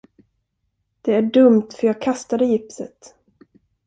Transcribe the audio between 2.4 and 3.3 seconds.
gipset.